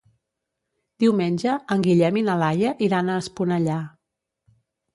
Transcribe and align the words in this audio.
Diumenge 1.03 1.57
en 1.75 1.85
Guillem 1.89 2.19
i 2.21 2.25
na 2.29 2.39
Laia 2.45 2.73
iran 2.89 3.11
a 3.11 3.21
Esponellà. 3.27 3.79